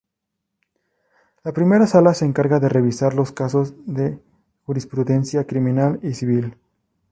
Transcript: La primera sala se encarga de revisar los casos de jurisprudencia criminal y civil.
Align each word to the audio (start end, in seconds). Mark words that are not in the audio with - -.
La 1.43 1.51
primera 1.53 1.85
sala 1.85 2.15
se 2.15 2.25
encarga 2.25 2.59
de 2.59 2.69
revisar 2.69 3.13
los 3.13 3.31
casos 3.31 3.75
de 3.85 4.17
jurisprudencia 4.65 5.45
criminal 5.45 5.99
y 6.01 6.15
civil. 6.15 6.57